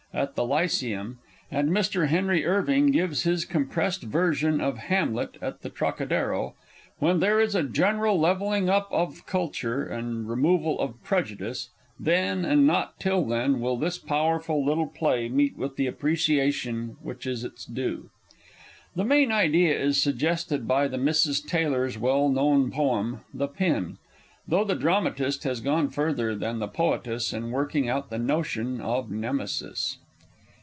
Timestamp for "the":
0.35-0.43, 5.61-5.69, 15.77-15.87, 18.97-19.05, 20.89-20.97, 23.33-23.47, 24.65-24.75, 26.59-26.67, 28.09-28.17